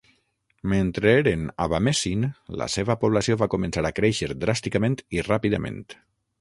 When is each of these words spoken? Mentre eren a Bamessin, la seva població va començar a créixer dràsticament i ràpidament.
Mentre 0.71 1.11
eren 1.17 1.43
a 1.65 1.67
Bamessin, 1.73 2.25
la 2.63 2.69
seva 2.77 2.97
població 3.05 3.39
va 3.45 3.51
començar 3.57 3.87
a 3.91 3.95
créixer 4.01 4.33
dràsticament 4.47 5.01
i 5.19 5.27
ràpidament. 5.33 5.83